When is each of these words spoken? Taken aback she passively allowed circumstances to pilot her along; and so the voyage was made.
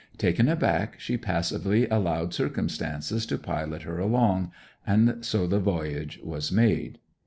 Taken 0.17 0.49
aback 0.49 0.99
she 0.99 1.15
passively 1.15 1.87
allowed 1.89 2.33
circumstances 2.33 3.23
to 3.27 3.37
pilot 3.37 3.83
her 3.83 3.99
along; 3.99 4.51
and 4.83 5.23
so 5.23 5.45
the 5.45 5.59
voyage 5.59 6.19
was 6.23 6.51
made. 6.51 6.97